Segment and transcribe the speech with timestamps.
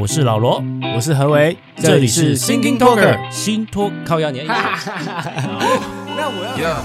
[0.00, 0.64] 我是老罗，
[0.96, 4.46] 我是何为，这里是 Thinking Talker 新托靠压年。
[4.46, 4.54] 那
[6.26, 6.82] 我要。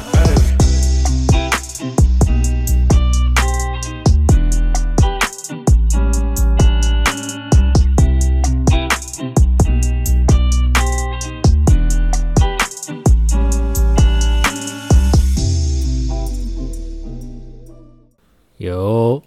[18.57, 19.23] 有，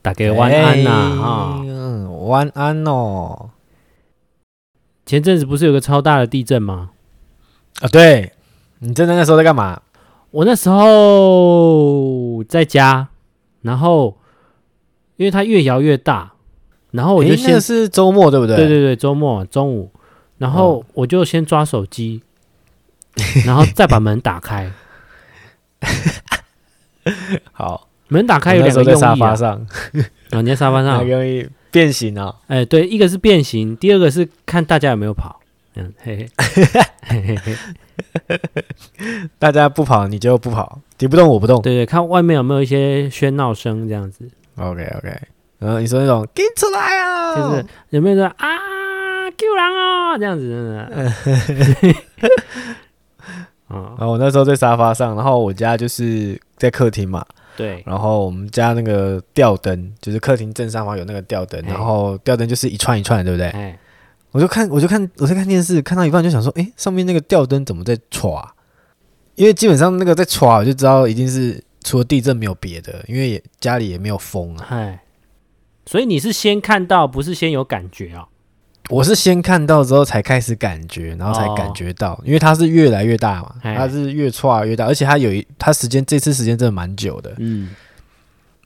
[0.00, 0.90] 大家晚安呐
[1.20, 1.60] 哈。
[2.30, 3.50] 晚安哦！
[5.04, 6.90] 前阵子不是有个超大的地震吗？
[7.80, 8.32] 啊，对，
[8.78, 9.82] 你真的那个时候在干嘛？
[10.30, 13.08] 我那时候在家，
[13.62, 14.16] 然后
[15.16, 16.32] 因为它越摇越大，
[16.92, 18.54] 然后我就先、欸、是周末对不对？
[18.56, 19.90] 对对对，周末中午，
[20.38, 22.22] 然后我就先抓手机，
[23.16, 24.70] 哦、 然后再把门打开。
[27.50, 29.66] 好，门打开有两个用意、啊、在沙发上，
[30.30, 31.04] 啊，你在沙发上
[31.70, 32.34] 变形啊！
[32.48, 35.40] 哎、欸，对，一个是变形，第二个是看大家有没有跑。
[35.76, 36.28] 嗯，嘿
[37.02, 37.56] 嘿，
[39.38, 41.62] 大家不跑你就不跑，敌不动我不动。
[41.62, 44.28] 对对，看外面有没有一些喧闹声这样子。
[44.56, 45.20] OK OK，
[45.58, 50.80] 然后你说那种给出来啊，就是有没有说啊救人哦这样子的。
[53.68, 57.24] 啊， 然后我那时候在沙发上，然后我家就是在客厅嘛。
[57.56, 63.48] 对，然后我们家那个吊灯，就是客厅正上方有那个吊灯，然后吊灯就是一串一串，对不对？
[63.50, 63.78] 哎，
[64.30, 68.42] 我就看，我就看，我在看电视，看到一半就想说，哎，上面那个吊灯怎么在唰？
[69.34, 74.66] 因为基本上那个在唰，我就知道一定是除了地震没有别的，因为也家里也没有风啊。
[74.70, 75.02] 哎，
[75.86, 78.26] 所以你是先看到，不是先有感觉啊？
[78.90, 87.70] 我是先看到之后才开始感觉，然后才感觉到，哦、因为它是越来越大嘛，它是越挫越大，而且它有一它时间这次时间真的蛮久的，嗯，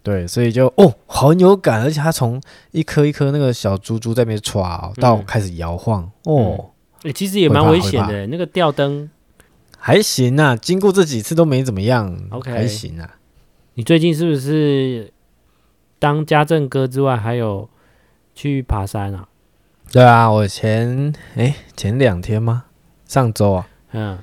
[0.03, 2.41] 对，所以就哦很有感，而且它从
[2.73, 4.63] 一颗一颗那个小珠珠在那边挫
[4.97, 9.11] 到开始摇晃，嗯、哦，哎、欸，其实也蛮危险的，那个吊灯。
[9.77, 13.17] 还行啊，经过这几次都没怎么样，OK，还行啊。
[13.75, 15.13] 你最近是不是
[15.99, 17.69] 当家政哥之外，还有
[18.35, 19.29] 去爬山啊？
[19.93, 22.65] 对啊，我前哎前两天吗？
[23.07, 24.19] 上周啊，嗯，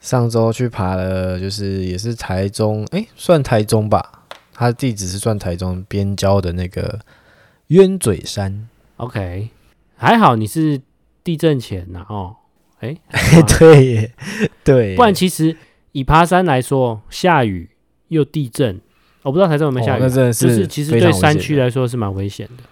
[0.00, 6.98] 上周去爬了，就是也是台中，哎，算台中吧，它的地址是算台中边郊的那个
[7.68, 8.68] 鸢嘴山。
[8.96, 9.50] OK，
[9.96, 10.80] 还好你是
[11.22, 12.36] 地震前呐，哦，
[12.80, 12.96] 哎，
[13.58, 14.12] 对耶，
[14.64, 15.56] 对，不然其实
[15.92, 17.70] 以爬山来说，下雨
[18.08, 18.80] 又地震，
[19.22, 22.64] 我不知道台中有没有下雨，那真的是就是其实对山区来说是蛮危险的，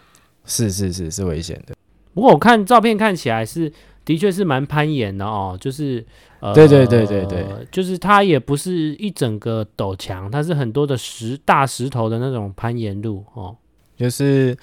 [0.45, 1.75] 是是是是危险的。
[2.15, 3.73] 不过我看照片看起来是
[4.05, 6.05] 的确是蛮攀岩的哦，就是
[6.41, 13.55] 呃，对对对对对，就是它也不是一整个陡墙，它是很多的石大石头的那种攀岩路哦，
[13.97, 14.57] 就是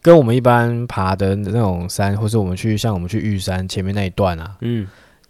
[0.00, 4.86] 跟我们一般爬的那种山，或是我们去像我们去玉山前面那一段啊，嗯，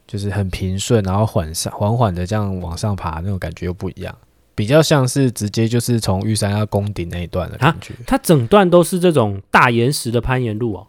[0.07, 4.15] 就是很平顺，然后缓上缓缓的这样往上爬，那种感觉又不一样，
[4.55, 10.87] 比较像是直接就是从玉山要攻顶那一段的感觉，它整段都是这种大岩石的攀岩路哦。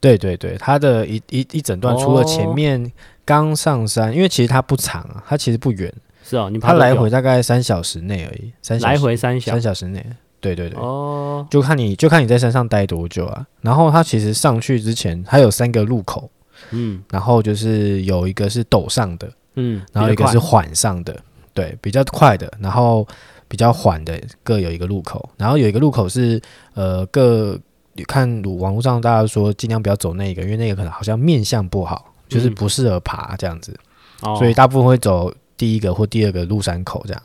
[0.00, 2.92] 对对对，它的一一一整段，除了前面
[3.24, 5.92] 刚上山，哦、因为其实它不长啊，它其实不远。
[6.22, 10.04] 是哦，你它来回大概三小时内而已，三小来回三小三小时内。
[10.40, 13.44] 对对对，哦，就看你就看你在山上待多久啊。
[13.60, 16.30] 然后它其实上去之前它有三个路口，
[16.70, 21.18] 嗯，然后就是有一个是陡上的，嗯，然后一个是缓上的，
[21.52, 23.04] 对，比较快的，然后
[23.48, 26.40] 比较缓的各有一个路口，然后有一个路口是
[26.74, 27.58] 呃各。
[28.04, 33.78] 看网络上大家说尽量不要走那个，因为那个可能好像面相不好，就是不适合爬这样子，
[34.22, 37.22] 嗯、所以大部分会走第一个或第二个入山口这样。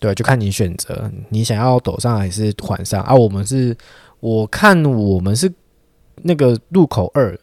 [0.00, 3.14] 对，就看你选择，你想要陡上还是缓上啊？
[3.14, 3.76] 我们是，
[4.18, 5.52] 我看我们是
[6.22, 7.38] 那个路口二，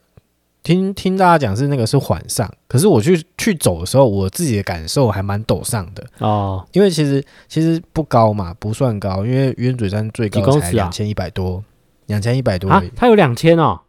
[0.61, 11.63] 听听大家讲是那个是缓上，可是我去去走的时候，我自己的感受还蛮陡上的哦，因为其实其实不高嘛，不算高，因为鸢嘴山最高才两千一百多。
[12.09, 12.83] 两千一百多啊！
[12.95, 13.79] 它有两千哦，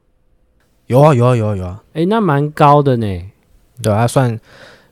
[0.86, 1.82] 有啊有啊有啊有啊！
[1.94, 3.30] 哎、欸，那蛮高的呢。
[3.82, 4.38] 对啊，算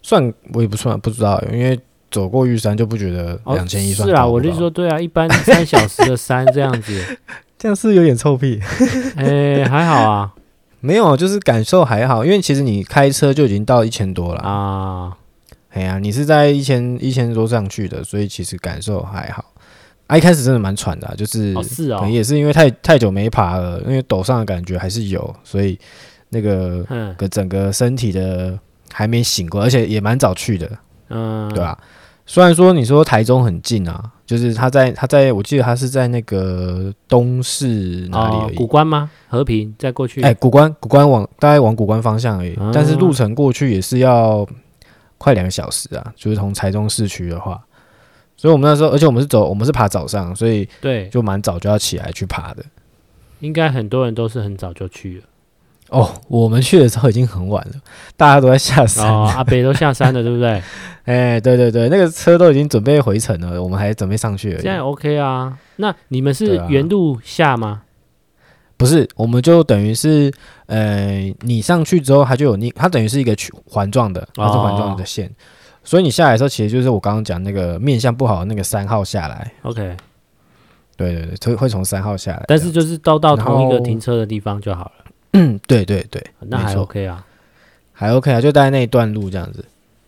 [0.01, 1.79] 算我也不算不知道，因为
[2.11, 4.09] 走过玉山就不觉得两千一算。
[4.09, 7.19] 是啊，我就说对啊，一般三小时的山这样子，
[7.59, 8.59] 这样是有点臭屁。
[9.17, 10.33] 哎、欸，还好啊，
[10.81, 15.19] 没有，就是感受还好，因为其实你开车就已经到一千多了啊。
[15.69, 19.45] 哎呀，你是在一千一千多上去的，所以其实感受还好。
[20.09, 25.79] 啊，一开始真的蛮喘的，啊，就是，哦是哦，可能也是因为太太久没爬了，因为陡上的感觉还是有，所以
[26.31, 26.83] 那个
[27.17, 28.59] 个整个身体的
[28.91, 30.71] 还没醒过，而且也蛮早去的，
[31.11, 31.79] 嗯，对吧，啊？
[32.25, 38.55] 虽然说你说台中很近啊，就是他在他在我记得他是在那个东市哪里而已？
[38.55, 39.11] 古关吗？
[39.29, 40.23] 和平再过去？
[40.23, 44.47] 哎，古关古关往大概往古关方向而已，但是路程过去也是要
[45.19, 47.61] 快两个小时啊，就是从台中市区的话。
[48.39, 52.65] 所以我们那时候，而且我们是走，我们是爬早上，所以对，就蛮早就要起来去爬的。
[53.41, 55.25] 应该很多人都是很早就去了。
[55.91, 57.75] 哦，我们去的时候已经很晚了，
[58.17, 59.11] 大家都在下山。
[59.11, 60.63] 哦， 阿北都下山了，对不对？
[61.05, 64.61] 哎，对对对，那个车都已经准备回程了，我们还准备上去了。
[64.61, 65.59] 现在 OK 啊？
[65.77, 67.83] 那你们是原路下吗？
[67.83, 70.31] 啊、不是，我们就等于是，
[70.67, 73.35] 呃，你上去之后，它就有你，它等于是一个
[73.65, 75.27] 环状的，它是环状的线。
[75.27, 75.33] 哦
[75.89, 79.51] 所以你下来的时候，其实就是我刚刚讲那个面相不好的那个三号下来。
[79.63, 79.97] OK，
[80.99, 84.93] 对对对，会会从三号下来，但是就是都到同一个停车的地方就好了。
[85.33, 87.25] 嗯，对对对，那还 OK 啊，
[87.95, 89.65] 还 OK 啊，就大概那一段路这样子。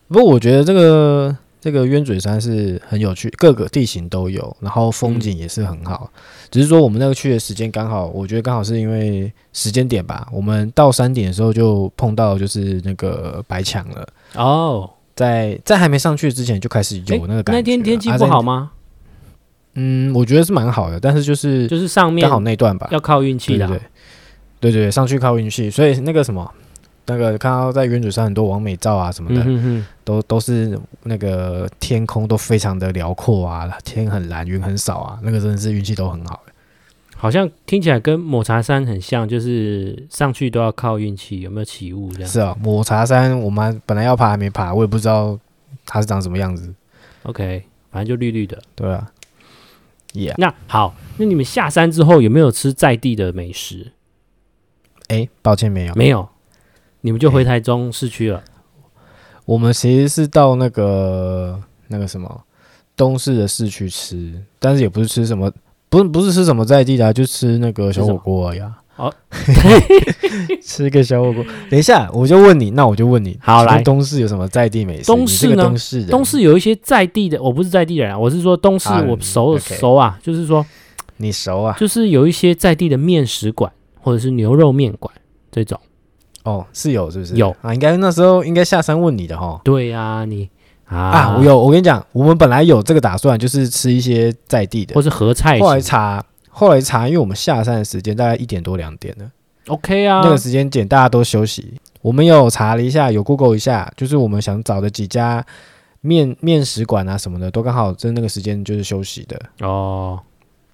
[0.07, 6.11] 不过我觉得这个这个鸢嘴山是很有趣，各个地形都有，然后风景也是很好。
[6.13, 6.19] 嗯、
[6.51, 10.27] 只是说我们那个去的时间刚好，我觉得刚好是因为时间点吧。
[10.31, 14.07] 我们到山顶的时候就碰到就是那个白墙了。
[14.35, 14.87] 哦。
[15.15, 17.59] 在在还没上去之前就开始有那个感觉。
[17.59, 18.71] 那天天气不好吗？
[19.75, 23.67] 嗯，我觉得是蛮好的，但是就是就是上面刚好那段吧，要靠运气的。
[23.67, 23.79] 对
[24.59, 25.69] 对对，上去靠运气。
[25.69, 26.51] 所以那个什么，
[27.05, 36.43] 那个看到在鸢嘴山很多网美照啊什么的，嗯、哼都都是那个天空都非常的辽阔啊，天很蓝，云很少啊，那个真的是运气都很好。
[37.21, 42.27] 好像听起来跟抹茶山很像，就是上去都要靠运气，有没有起雾这样？
[42.27, 45.37] 是啊，抹茶山我们本来要爬还没爬，我也不知道
[45.85, 46.73] 它是长什么样子。
[47.21, 48.59] OK，反正就绿绿的。
[48.73, 49.11] 对啊。
[50.13, 50.33] Yeah。
[50.39, 53.91] 那好，那你们下山之后有没有吃在地的美食？
[55.09, 56.27] 哎，抱歉，没有，没有。
[57.01, 58.43] 你们就回台中市区了。
[59.45, 62.43] 我们其实是到那个那个什么
[62.95, 65.53] 东市的市区吃，但是也不是吃什么。
[65.91, 68.61] 不是不是吃什么在地的，啊，就吃那个小火锅而已。
[68.93, 69.11] 好，
[70.63, 71.43] 吃个小火锅。
[71.69, 75.03] 等一下，我就问你，那我就问你，好来，东市有什么在地美食？
[75.03, 75.69] 东市呢？
[76.09, 80.65] 东市有一些在地的，我不是在地人，啊，我是说东市我熟，啊、熟啊，就是说
[81.17, 85.13] 你熟啊，就是有一些在地的面食馆或者是牛肉面馆
[85.51, 85.77] 这种。
[86.43, 87.35] 哦，是有是不是？
[87.35, 89.59] 有啊，应该那时候应该下山问你的哈。
[89.65, 90.49] 对呀，啊，你。
[90.91, 95.57] 啊，啊，我有，我跟你讲，我们本来有这个打算，就是吃一些在地的，或是合菜。
[95.57, 99.25] 后来查，后来查，因为我们下山的时间大概一点多两点了。
[99.67, 101.73] OK 啊，那个时间点大家都休息。
[102.01, 105.45] 我们有查了一下，有 Google 一下，就是我们想找的几家
[106.01, 109.39] 面面食馆啊什么的，都刚好在那个时间就是休息的。
[109.61, 110.19] 哦，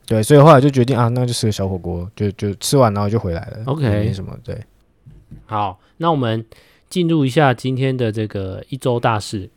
[0.07, 3.57] 对，所以后来就决定啊，那就吃个小火锅，就就吃完然后就回来了。
[3.65, 4.35] OK，没什么。
[4.43, 4.59] 对，
[5.45, 6.43] 好，那我们
[6.89, 9.47] 进入一下今天的这个一周大事。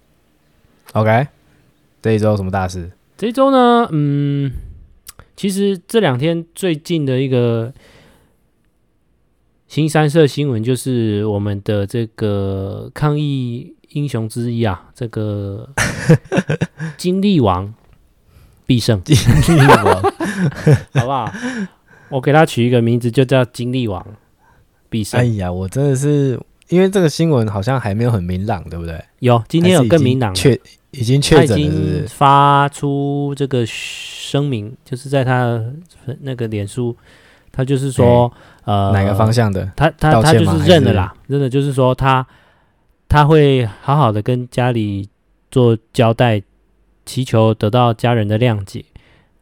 [0.92, 1.28] OK，
[2.02, 2.90] 这一周什么大事？
[3.16, 4.50] 这一周呢，嗯，
[5.36, 7.72] 其实这两天最近的一个
[9.68, 15.68] 新三社新闻，就是我们的这个抗疫英雄之一啊，这个
[16.98, 17.72] 金力王
[18.66, 19.16] 必胜，金
[19.56, 20.02] 力王，
[20.94, 21.32] 好不好？
[22.08, 24.04] 我给他取一个名字，就叫金力王
[24.88, 25.20] 必胜。
[25.20, 26.36] 哎呀，我真的是
[26.70, 29.04] 因为这个新闻好像还没有很明朗，对不对？
[29.18, 30.58] 有，今天有更明朗确。
[30.92, 31.54] 已经确诊了是是？
[31.54, 35.62] 他已经发出这个声明，就是在他
[36.22, 36.96] 那个脸书，
[37.52, 38.26] 他就是说，
[38.64, 39.70] 欸、呃，哪个方向的？
[39.76, 42.26] 他他他就是认了啦，认了就是说他
[43.08, 45.08] 他会好好的跟家里
[45.48, 46.42] 做交代，
[47.06, 48.84] 祈求得到家人的谅解，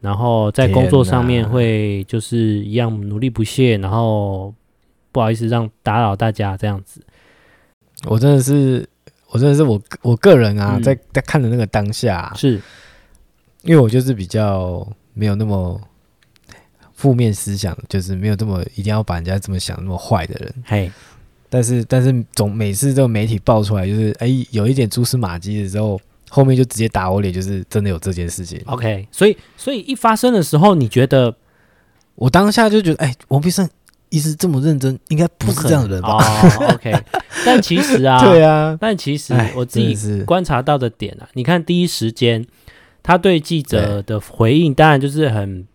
[0.01, 4.53] 然后在工作上面会就是一样努力不懈，然后
[5.11, 7.01] 不好意思让打扰大家这样子。
[8.05, 8.87] 我真的是。
[9.31, 12.59] 我真的是我我个人啊，嗯、在在看的那个当下、啊，是
[13.61, 15.79] 因为我就是比较没有那么
[16.95, 20.51] 负面思想，就是没有这么一定要把人家这么想那么坏的人。
[20.65, 20.91] 嘿，
[21.47, 28.59] 但是但是总每次这个媒体爆出来，就是哎、欸、有一点蛛丝马迹的时候，后面就直接打我脸，就是真的有这件事情。
[28.65, 31.35] OK，所以所以一发生的时候，你觉得
[32.15, 33.69] 我当下就觉得，哎、欸，王必胜。
[34.09, 36.17] 意思这么认真，应该不是这样的人吧？
[36.17, 36.93] 哦，OK。
[37.45, 42.45] 但其实啊，对啊，但其实我自己观察到的点啊，你看第一时间
[43.03, 45.65] 他对记者的回应，当然就是很，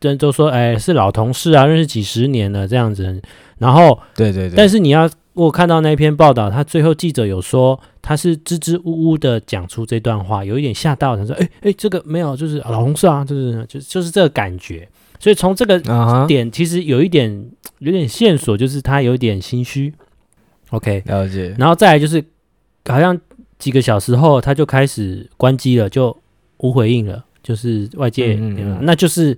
[0.00, 3.20] 人都说，哎，是老同事啊，认识几十年了这样子。
[3.58, 4.56] 然后，对对对。
[4.56, 14.88] 但是你要我看到那篇报道，他最后记者有说他是支支吾吾的讲出这段话，有一点吓到，他说，哎哎，这个没有，就是老同事啊，就是就就是这个感觉。
[15.20, 15.78] 所以从这个
[16.26, 19.94] 点，其实有一点有点线索，就是他有点心虚。
[20.70, 21.54] OK，了解。
[21.58, 22.24] 然后再来就是，
[22.86, 23.16] 好像
[23.58, 26.16] 几个小时后他就开始关机了，就
[26.56, 29.36] 无回应了，就是外界，嗯嗯嗯那就是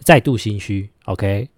[0.00, 0.88] 再度心虚。
[1.06, 1.48] OK，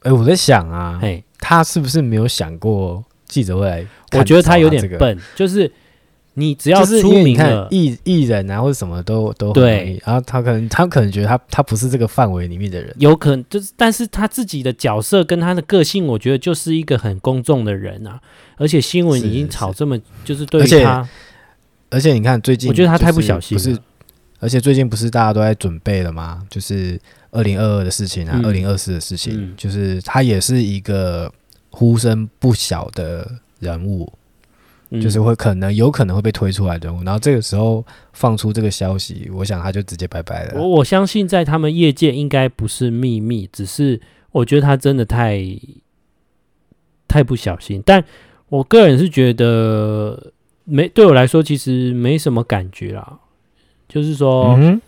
[0.00, 3.86] 哎、欸，我在想啊，嘿，他是不是没有想过记者会来、
[4.18, 5.70] 我觉得他有点笨，就是。
[6.40, 18.18] 你只要出名了，艺艺人啊或者什么都都对，然后他可能他可能觉得他他不是这个范围里面的人，有可能就是，但是他自己的角色跟他的个性，我觉得就是一个很公众的人啊，
[18.56, 20.00] 而且新闻已经炒这么，是。
[20.00, 21.06] 是就是对于他
[21.90, 23.78] 而，而且你看最近，我觉得他太不小心了，不是，
[24.38, 26.42] 而且最近不是大家都在准备了吗？
[26.48, 26.98] 就是
[27.30, 31.30] 二零二二的事情啊，二零二四的事情，嗯、就是他也是一个
[31.70, 34.10] 呼声不小的人物。
[34.98, 40.60] 就是会可能有可能会被推出来的，然后这个时候放出这个消息，我想他就直接拜拜了。
[40.60, 44.00] 我我相信在他们业界应该不是秘密，只是
[44.32, 45.40] 我觉得他真的太
[47.06, 47.80] 太不小心。
[47.86, 48.02] 但
[48.48, 50.32] 我个人是觉得
[50.64, 53.20] 没对我来说其实没什么感觉啦，
[53.88, 54.80] 就是说，嗯、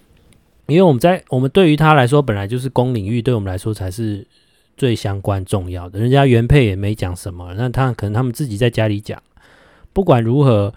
[0.66, 4.26] 因为我们在我们对于他来说本来就是公领域，对我们来说才是
[4.76, 6.00] 最相关重要的。
[6.00, 9.23] 人家原配也没讲什么，那他可能他们自己在家里讲。
[9.92, 10.72] 不管如何，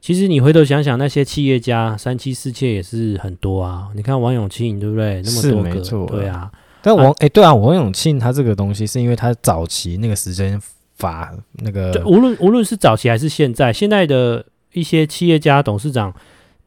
[0.00, 3.88] 其实你回头想想，那些企业家三妻四妾也是很多啊。
[3.94, 5.22] 你看王永庆，对不对？
[5.24, 6.50] 那么多个，没错，对啊。
[6.82, 10.60] 但王哎、啊欸，对啊，王永庆他这个东西是因为他早期那个时间
[10.96, 11.32] 法
[11.62, 16.12] 那个，对，无论无论是早期还是现在，现在的一些企业家董事长，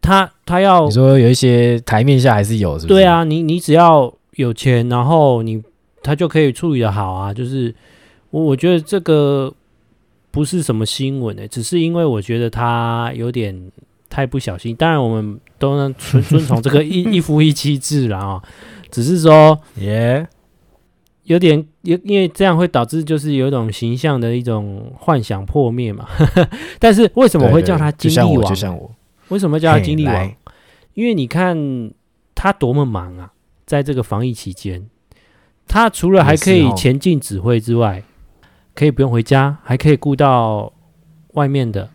[0.02, 3.00] 他他要你说有一些台面下还是有，是不是？
[3.00, 5.62] 对啊，你你只要有钱，然后你
[6.02, 7.34] 他就可以处理的好啊。
[7.34, 7.76] 就是
[8.30, 9.54] 我我觉得这个。
[10.36, 13.72] 不是什么新闻诶、欸，只是因为我觉得他有点
[14.10, 14.76] 太不小心。
[14.76, 18.44] 当然，我们都能遵遵从这个 一一夫一妻制了啊。
[18.92, 20.28] 只是说，耶，
[21.24, 26.06] 有点因因为这样会导致就是有一种形象的一种幻想破灭嘛。
[26.80, 28.80] 但是为什么会叫他精力王？
[29.30, 30.34] 为什么叫他精力王？
[30.96, 31.58] 因为你看
[32.36, 33.32] 他多么忙啊，
[33.66, 34.86] 在这个防疫期间，
[35.66, 38.04] 他除了还可以前进指挥之外。
[38.76, 40.72] 可以不用回家，还可以顾到
[41.34, 41.90] 外面的，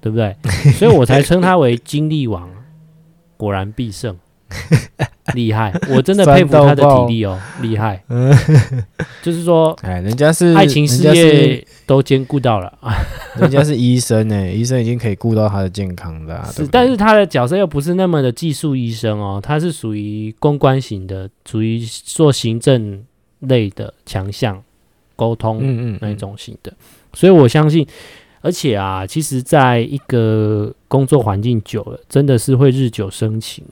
[0.00, 0.34] 对不对？
[0.78, 2.48] 所以我才称他为精力王。
[3.36, 4.16] 果然必胜，
[5.34, 5.74] 厉害！
[5.90, 8.00] 我真的佩服他的体力哦，厉害。
[9.20, 12.94] 就是说，哎，人家是爱情事业都兼顾到了啊。
[13.40, 16.48] 人家是医生呢，医生已经可以顾到他的健康的啊。
[16.52, 23.02] 是，但是他的角色又不是那么的技术医生哦，他是属于公关型的，属于做行政
[23.40, 24.62] 类的强项。
[25.16, 26.72] 沟通，嗯嗯，那一种型的，
[27.14, 27.86] 所以我相信，
[28.40, 33.64] 而且啊，其实在一个工作环境久了，真的是会日久生情。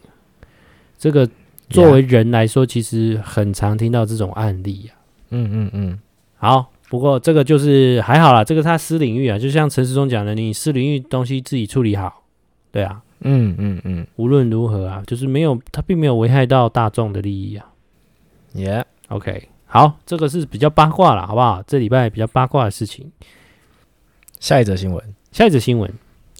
[0.98, 1.28] 这个
[1.68, 4.92] 作为人来说，其实很常听到这种案例啊。
[5.30, 5.98] 嗯嗯嗯，
[6.36, 12.24] 好，不过这个就是还好啦，这个他私领域啊，就像陈时中讲的，你私领域东西自己处理好，
[12.70, 17.66] 对啊，嗯嗯嗯，无论如何啊，就是没有他并没有危害到大众的利益啊。
[18.54, 19.48] Yeah，OK。
[19.72, 21.62] 好，这个是比较八卦了，好不好？
[21.64, 23.08] 这礼拜比较八卦的事情。
[24.40, 25.88] 下一则新闻，下一则新闻。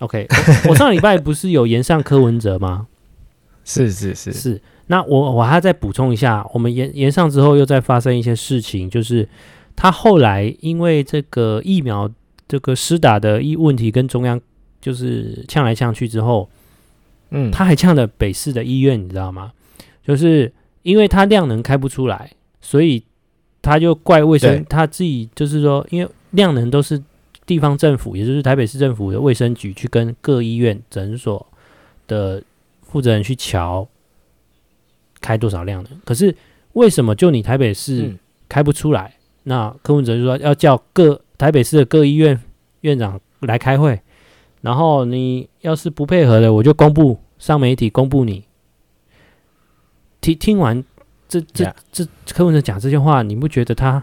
[0.00, 0.26] OK，
[0.68, 2.88] 我，上礼拜不是有延上柯文哲吗？
[3.64, 4.60] 是是是是。
[4.88, 9.28] 那我我还要再补充一下，我们延延上之后又再发生一些事情，就是
[9.76, 12.10] 他后来因为这个疫苗
[12.48, 14.40] 这个施打的一问题跟中央
[14.80, 16.50] 就是呛来呛去之后，
[17.30, 19.52] 嗯，他还呛了北市的医院，你知道吗？
[20.02, 23.04] 就是因为他量能开不出来，所以。
[23.62, 27.02] 他就怪卫生，他自己就是说，因为量能都是
[27.44, 31.46] 地方政府，也就是台北市政府的卫生局去跟各医院诊所
[32.06, 32.42] 的
[32.80, 33.86] 负责人去瞧
[35.20, 35.92] 开多少量能。
[36.04, 36.34] 可是
[36.72, 38.16] 为什么就你台北市
[38.48, 39.14] 开不出来？
[39.16, 42.40] 嗯、那柯文哲就说要叫各台北市的各医院
[42.80, 44.00] 院长来开会，
[44.62, 48.44] 然后你要是不配合的，我就公布上媒体公布你。
[50.20, 50.82] 听听完。
[51.30, 54.02] 这这这柯文哲讲这些话，你不觉得他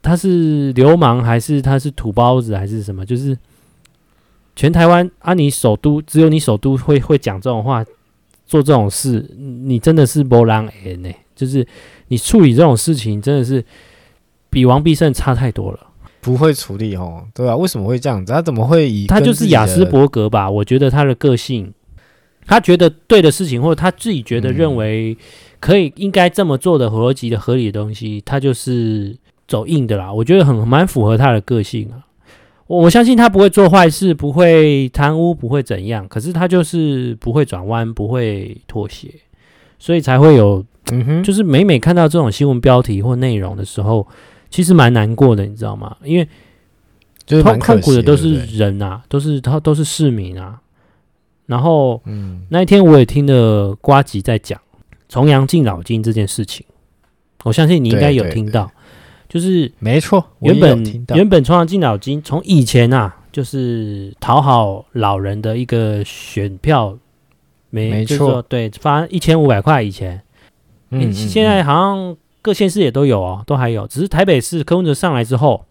[0.00, 3.04] 他是流氓，还是他是土包子，还是什么？
[3.04, 3.36] 就是
[4.54, 7.84] 全台湾啊，你首都只有你首都会会讲这种话，
[8.46, 11.10] 做这种事，你真的是波浪哎呢。
[11.34, 11.66] 就是
[12.06, 13.64] 你处理这种事情，真的是
[14.48, 15.80] 比王必胜差太多了。
[16.20, 18.32] 不会处理哦，对啊，为什么会这样子？
[18.32, 20.48] 他怎么会以他就是雅斯伯格吧？
[20.48, 21.72] 我觉得他的个性，
[22.46, 25.18] 他觉得对的事情，或者他自己觉得认为。
[25.60, 30.12] 可以应该这么做的逻辑的合理的东西，他就是走硬的啦。
[30.12, 32.04] 我觉得很蛮符合他的个性啊。
[32.66, 36.06] 我我相信他不会做坏事，不会贪污，不会怎样。
[36.06, 39.08] 可是他就是不会转弯，不会妥协，
[39.78, 40.62] 所以才会有，
[40.92, 44.06] 嗯哼，就是每每看到这种新闻标题或内容的时候，
[44.50, 45.96] 其实蛮难过的，你知道吗？
[46.04, 46.28] 因为
[47.24, 50.60] 就是蛮痛苦的都是人啊，都是他都是市民啊。
[51.46, 54.60] 然后，嗯，那一天我也听了瓜吉在讲。
[55.08, 56.66] 重阳敬老金这件事情，
[57.44, 58.70] 我相信你应该有听到，
[59.28, 66.98] 就是没错，原本原本重阳敬老金从以前啊，就是讨好老人的一个选票，
[67.70, 70.22] 没没错，对，发一千五百块以前，
[70.90, 75.64] 嗯，现在好像各县市也都有哦，都还有，只是台北市柯文哲上来之后，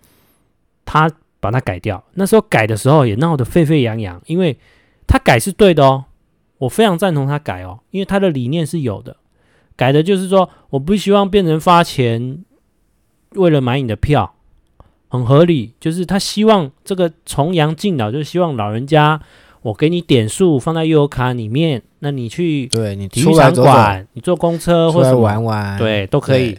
[0.83, 4.57] 他把它改掉，那时候改的时候也闹得沸沸扬扬，因为
[5.05, 6.05] 他改是对的哦。
[6.59, 9.15] 我非常赞同他改哦，因为他的理念是有的。
[9.77, 12.43] 改的就是说，我不希望变成发钱
[13.35, 14.33] 为了买你的票，
[15.07, 15.73] 很合理。
[15.79, 19.21] 就是他希望这个重阳敬老，就是希望老人家，
[19.61, 26.57] 我给你点数放在悠游卡里面，那你去对你体育场馆，你坐公车或者玩玩，对，都可以，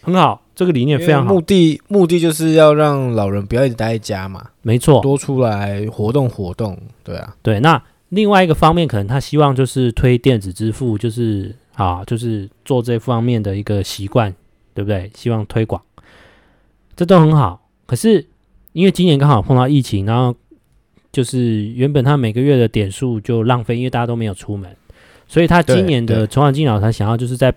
[0.00, 0.42] 很好。
[0.54, 1.34] 这个理念非常好。
[1.34, 6.78] 目的目的就是要让老人不要一直待在家嘛，没错，多出来活动活动。
[7.04, 7.82] 对啊，对，那。
[8.10, 14.34] 另外一个方面，可能他希望就是推电子支付，就是啊，就是做这方面的一个习惯，
[14.74, 15.10] 对不对？
[15.14, 15.80] 希望推广，
[16.96, 17.68] 这都很好。
[17.86, 18.26] 可是
[18.72, 20.34] 因为今年刚好碰到疫情，然后
[21.12, 24.74] 就是原本他每个月的点数就浪费，因为大家都没有出门，
[25.28, 27.54] 所以他今年的重返敬老他想要就是在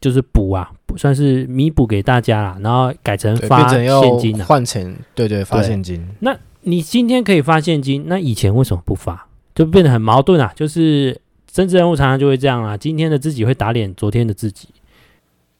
[0.00, 3.86] 就是补啊，算是弥补给大家啦，然后改成发现
[4.18, 6.06] 金了，换钱，对对，发现金。
[6.20, 9.26] 那你今天可以发现金，那以前为什么不发？
[9.54, 10.52] 就变得很矛盾啊！
[10.56, 11.20] 就是
[11.54, 14.66] 政治人物常常就会这样啊，今天的自己会打脸昨天的自己。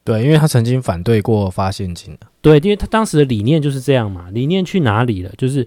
[0.03, 2.17] 对，因为他曾经反对过发现金。
[2.41, 4.25] 对，因为他当时的理念就是这样嘛。
[4.33, 5.31] 理念去哪里了？
[5.37, 5.65] 就是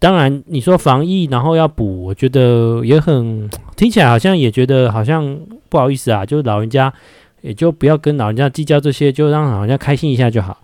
[0.00, 6.26] 当然你说防疫，然后要补，我觉得也很听起来好像也觉得好像不好意思啊。
[6.26, 6.92] 就是老人家
[7.40, 10.60] 也就不要跟老人家计较这些，就让老人家开心一下就好。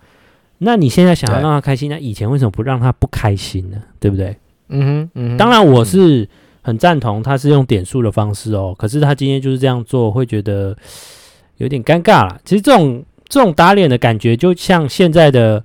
[0.59, 3.81] 那你现在想要让他开心，那以前为什么不让他不开心呢？
[4.01, 4.37] 对不对？
[4.69, 5.37] 嗯哼，嗯哼。
[5.37, 6.23] 当然我是。
[6.23, 6.29] 嗯
[6.67, 10.77] 很赞同，他是用点数的方式哦，可是他今天就是这样做，会觉得
[11.59, 12.41] 有点尴尬了。
[12.45, 15.63] 其实这种这种打脸的感觉，就像现在的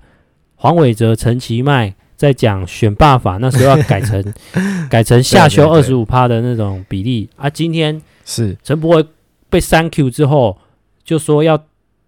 [0.54, 4.24] 黄伟哲、陈其迈在讲选罢法，那时候要改成
[4.92, 7.50] 改成下修二十五趴的那种比例啊。
[7.50, 9.06] 今天是陈柏惟
[9.50, 10.56] 被三 Q 之后，
[11.04, 11.60] 就说要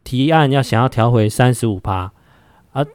[0.04, 2.12] 提案要想要调回三十五趴
[2.74, 2.86] 啊，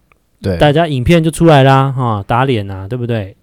[0.41, 3.37] 对，大家影片就出来啦，哈，打脸啊，对不对？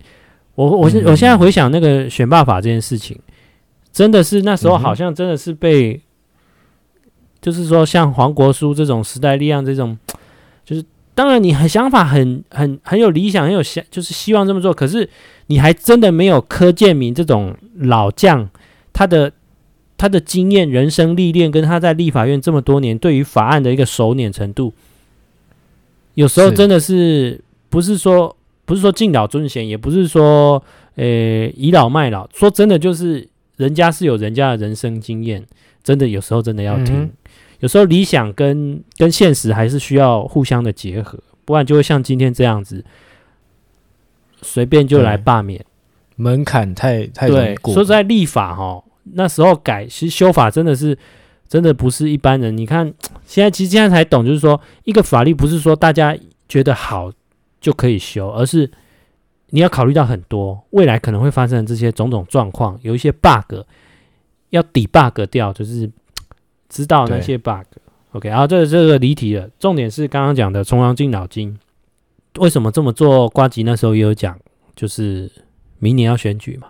[0.55, 3.19] 我我现我现在回想那个选罢法这件事情，
[3.91, 5.99] 真的是那时候好像真的是被，
[7.41, 9.97] 就是说像黄国书这种时代力量这种，
[10.63, 10.81] 就是
[11.13, 15.09] 当然你很想法很很很有理想，很有想就是希望这么做，可是
[15.47, 18.49] 你还真的没有柯建铭这种老将，
[18.93, 19.29] 他的
[19.97, 24.73] 他的经验、人生历练跟他在立法院这么多年对于法案的一个熟稔程度，
[26.13, 28.37] 有时候真的是不是说。
[28.65, 30.61] 不是说敬老尊贤，也不是说，
[30.95, 32.27] 呃、欸，倚老卖老。
[32.33, 35.45] 说真的，就是人家是有人家的人生经验，
[35.83, 37.03] 真的有时候真的要听。
[37.03, 37.11] 嗯、
[37.59, 42.83] 有时候理想跟跟现实还是需要互相的结合，不然就会像今天这样子，
[44.41, 45.63] 随便就来罢免，
[46.15, 47.55] 门槛太太对。
[47.65, 50.97] 说实在立法哈，那时候改其实修法真的是
[51.47, 52.57] 真的不是一般人。
[52.57, 52.91] 你看
[53.27, 56.17] 现在其实现在才懂，就是说一个法律不是说大家
[56.49, 57.11] 觉得好。
[57.65, 58.69] 就可以修，而是
[59.47, 63.55] 你要考虑到很多未来可能会发生的这些种种状况，有一些 bug
[64.51, 65.91] 要 debug 掉，就是
[66.69, 67.65] 知道那些 bug。
[68.11, 71.57] OK，然后这个这个离题了，重点是刚刚讲的重阳敬老金
[72.37, 73.27] 为什么这么做？
[73.29, 74.39] 瓜吉那时候也有讲，
[74.75, 75.31] 就是
[75.79, 76.67] 明年要选举嘛，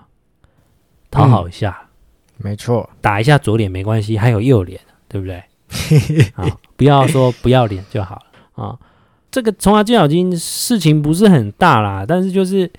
[1.11, 1.89] 讨好一下，
[2.37, 4.79] 嗯、没错，打一下左脸没关系，还有右脸，
[5.09, 5.43] 对不对？
[6.35, 8.79] 啊，不要说不要脸就好了啊。
[9.35, 12.71] 这个重阳敬老金事情不是很大啦，但是就是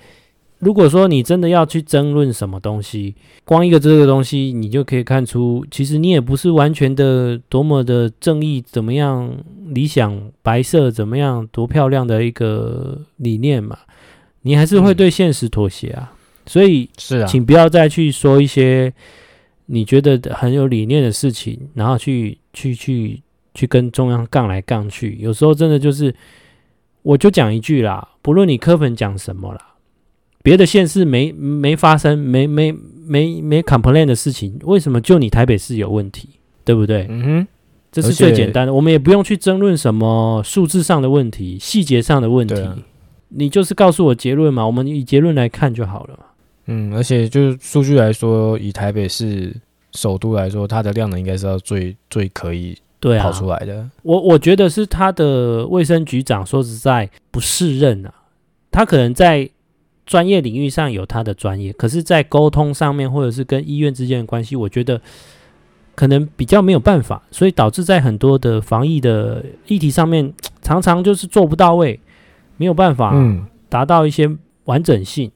[0.57, 3.13] 如果说你真的要去争论什么东西，
[3.45, 9.31] 光一个这个东西，你就可以看出，其实你也不是完全的多么的正义，怎么样
[9.67, 13.77] 理想白色怎么样多漂亮的一个理念嘛，
[14.41, 16.11] 你还是会对现实妥协啊。
[16.11, 16.17] 嗯、
[16.47, 18.91] 所以是啊，请不要再去说一些
[19.67, 23.21] 你觉得很有理念的事情，然后去去去
[23.53, 26.11] 去跟中央杠来杠去，有时候真的就是。
[27.07, 29.75] 我就讲一句啦，不论你柯粉讲什么啦，
[30.43, 32.73] 别的县市没没发生，没没
[33.07, 36.27] 没没 complain 的事情，为什么就你台北市有问题？
[36.65, 37.07] 对不对？
[37.09, 37.47] 嗯哼，
[37.93, 42.77] 这是最简单的，我们也不用去争论什么数字上的问题、细节上的问题，啊、
[43.29, 46.25] 你就是告诉我结论嘛，我们以结论来看就好了嘛。
[46.65, 49.55] 嗯，而且就是数据来说，以台北市
[49.93, 52.77] 首都来说，它的量能应该是要最最可以。
[52.99, 53.89] 对啊，跑出来的。
[54.03, 58.13] 我我觉得是他的卫生局长，说实在不适任啊。
[58.71, 59.49] 他可能在
[60.05, 65.01] 专业领域上有他的专业，可是，在沟通上面或者是跟医院之间的关系，我觉得
[65.95, 70.31] 可能比较没有办法，所以导致在很多的防疫的议题上面，
[70.61, 71.99] 常常就是做不到位，
[72.57, 73.15] 没有办法
[73.67, 74.29] 达到一些
[74.65, 75.31] 完整性。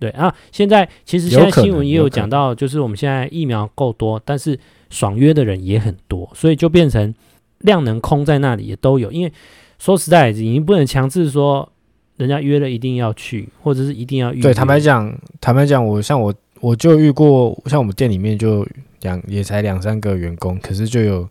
[0.00, 4.58] 对啊，现在其实现在新闻也有讲到，就是我们现在疫苗够多，但是
[4.94, 7.12] 爽约的人也很多，所以就变成
[7.58, 9.10] 量能空在那里也都有。
[9.10, 9.32] 因为
[9.80, 11.68] 说实在，已经不能强制说
[12.16, 14.40] 人家约了一定要去，或者是一定要预。
[14.40, 18.64] 对，坦白讲，坦白讲，我像我我就遇过，像我们店里面就
[19.00, 21.28] 两也才两三个员工，可是就有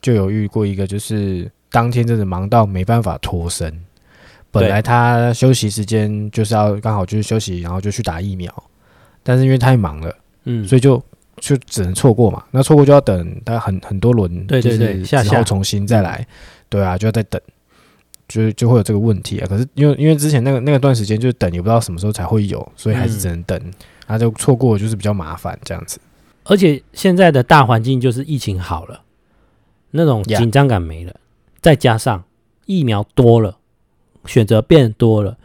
[0.00, 3.72] 就有遇过一个，就是当天真的忙到没办法脱身。
[4.50, 8.52] 本来他休息时间就是要刚好就是休息，然后就去打疫苗，
[9.22, 11.02] 但是因为太忙了，嗯，所以就
[11.42, 12.44] 就只能错过嘛。
[12.52, 16.24] 那错过就要等大概很很多轮，对对对，然后重新再来，
[16.68, 17.40] 对啊，就要再等，
[18.28, 19.46] 就就会有这个问题啊。
[19.48, 23.60] 可是因为因为之前那个那个段时间就是等，也不知道什么时候才会有，所以还是只能等，
[24.06, 25.98] 那、嗯、就错过就是比较麻烦这样子。
[26.44, 29.02] 而且现在的大环境就是疫情好了，
[29.90, 31.14] 那种紧张感没了，
[31.60, 32.24] 再加上
[32.66, 33.58] 疫苗多了。
[34.24, 35.36] 选择变多了，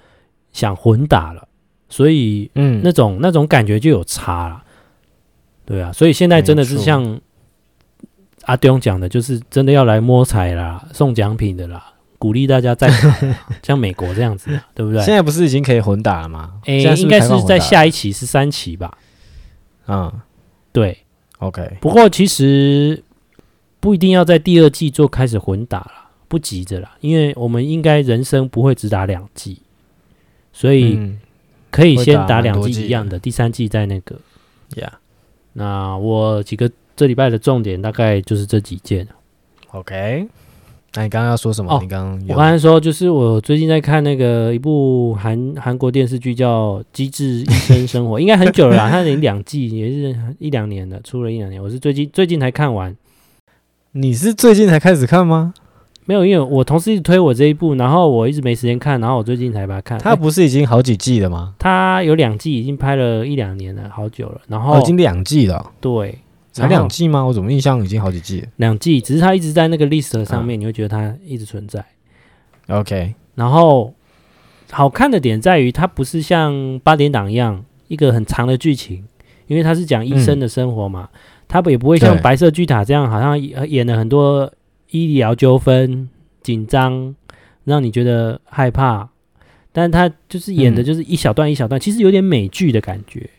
[0.54, 1.48] 想混打了，
[1.90, 4.64] 所以嗯，那种那种感觉就有差了，
[5.68, 7.20] 对啊，所以现在真的是像
[8.46, 12.90] 阿东讲的，就是真的要来摸彩啦，送奖品的啦，鼓励大家再
[13.62, 15.04] 像美国这样子，对不对？
[15.04, 16.54] 现在不是已经可以混打了吗？
[16.64, 18.98] 哎、欸，应该是在下一期是三期吧？
[19.88, 20.12] 嗯，
[20.72, 20.98] 对
[21.40, 21.78] ，OK。
[21.82, 23.04] 不过其实
[23.80, 25.92] 不一定要在第二季做开始混打了。
[26.30, 29.62] 不急着啦，因为我们应该人生不会只打两季，
[30.52, 31.16] 所以
[31.72, 34.20] 可以先打两季一样的，第三季再那个。
[34.76, 35.00] 呀，
[35.60, 39.08] 那我几个这礼拜的重点大概就是这几件。
[39.72, 40.28] OK，
[40.94, 41.74] 那你刚刚要说什么？
[41.74, 51.62] 哦、你刚刚我刚才说就是我最近在看那个一部韩韩国电视剧叫《机智医生生活》，应该很久了啦，它已经两季，也是一两年了，出了一两年。
[51.62, 52.96] 我是最近最近才看完。
[53.94, 55.56] 你是最近才开始看吗？
[56.08, 60.00] 没有，因为我同事一直推我这一部，然后我一直没时间看，然后我最近才把它看。
[60.00, 61.54] 它不是已经好几季了吗？
[61.60, 64.40] 它有两季，已经拍了一两年了，好久了。
[64.48, 66.18] 然后、哦、已经两季了，对，
[66.54, 67.22] 才两季吗？
[67.24, 68.48] 我怎么印象已经好几季了？
[68.56, 71.84] 两季，只是它一直在那个 list 上面，啊、你会觉得它一直存在。
[72.68, 73.94] OK，然后
[74.72, 79.04] 好看的点在于，它不是像八点档一样一个很长的剧情，
[79.48, 81.10] 因为它是讲医生的生活嘛，
[81.50, 84.50] 它、不、也不会像白色巨塔这样，好像演了很多。
[84.92, 86.10] 医疗纠纷、
[86.42, 87.16] 紧张，
[87.66, 89.10] 让你觉得害怕，
[89.72, 93.30] 但他就是演的，就是一小段一小段，嗯、其实有点美剧的感觉，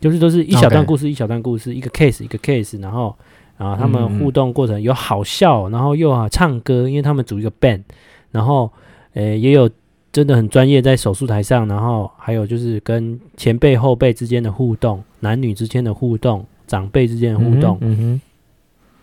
[0.00, 3.16] 就是都是一小段故事.一小段故事，一个 case 一个 case，然后，
[3.56, 7.82] 然后他们互动过程有好笑，然后又好唱歌，因为他们组一个 band，
[8.30, 8.70] 然后，
[9.14, 9.70] 呃，也有
[10.12, 18.20] 真的很专业在手术台上，然后还有就是跟前辈后辈之间的互动，男女之间的互动，长辈之间的互动，嗯哼，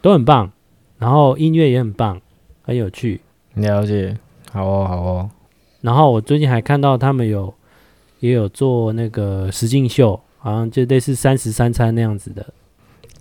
[0.01, 0.51] 都很棒。
[0.99, 2.21] 然后音乐也很棒，
[2.61, 3.19] 很有趣。
[3.55, 4.15] 了解，
[4.51, 5.29] 好哦，好哦。
[5.81, 7.51] 然后我最近还看到他们有
[8.19, 12.45] 也有做那个实境秀，好像就类似三十三餐那样子的，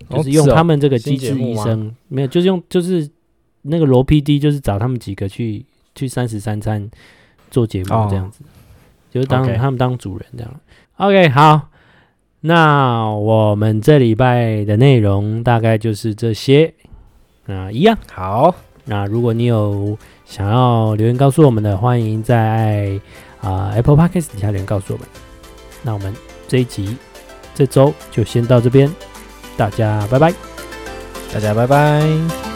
[0.09, 3.09] 就是用他们这个机智医生，没有，就是用就是
[3.63, 5.65] 那个罗 PD，就是找他们几个去
[5.95, 6.89] 去三十三餐
[7.49, 8.47] 做节目这样子，哦、
[9.09, 10.61] 就是当他们当主人这样。
[10.97, 11.69] OK，好，
[12.41, 16.73] 那我们这礼拜的内容大概就是这些。
[17.49, 18.53] 那一样好。
[18.85, 22.99] 那如果你有想要留言告诉我们的，欢迎在
[23.41, 25.07] 啊、呃、Apple Podcast 底下留言告诉我们。
[25.81, 26.13] 那我们
[26.47, 26.95] 这一集
[27.55, 28.93] 这周就先到这边，
[29.57, 30.31] 大家拜拜，
[31.33, 32.48] 大家拜拜。